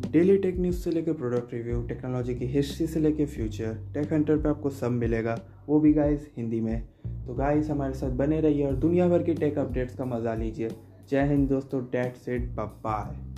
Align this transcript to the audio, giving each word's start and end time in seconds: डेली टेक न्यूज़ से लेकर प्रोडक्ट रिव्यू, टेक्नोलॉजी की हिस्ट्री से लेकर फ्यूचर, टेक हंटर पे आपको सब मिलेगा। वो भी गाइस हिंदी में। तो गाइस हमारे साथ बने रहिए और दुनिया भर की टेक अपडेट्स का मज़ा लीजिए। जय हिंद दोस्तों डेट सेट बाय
डेली 0.00 0.36
टेक 0.38 0.58
न्यूज़ 0.58 0.76
से 0.76 0.90
लेकर 0.90 1.12
प्रोडक्ट 1.12 1.54
रिव्यू, 1.54 1.82
टेक्नोलॉजी 1.82 2.34
की 2.34 2.46
हिस्ट्री 2.46 2.86
से 2.86 3.00
लेकर 3.00 3.26
फ्यूचर, 3.26 3.74
टेक 3.94 4.12
हंटर 4.12 4.36
पे 4.36 4.48
आपको 4.48 4.70
सब 4.70 4.90
मिलेगा। 4.90 5.40
वो 5.66 5.80
भी 5.80 5.92
गाइस 5.92 6.30
हिंदी 6.36 6.60
में। 6.60 6.82
तो 7.26 7.34
गाइस 7.34 7.70
हमारे 7.70 7.94
साथ 7.94 8.10
बने 8.10 8.40
रहिए 8.40 8.66
और 8.66 8.76
दुनिया 8.76 9.08
भर 9.08 9.22
की 9.22 9.34
टेक 9.34 9.58
अपडेट्स 9.58 9.94
का 9.94 10.04
मज़ा 10.04 10.34
लीजिए। 10.34 10.68
जय 11.10 11.24
हिंद 11.24 11.48
दोस्तों 11.48 11.82
डेट 11.82 12.16
सेट 12.16 12.50
बाय 12.60 13.33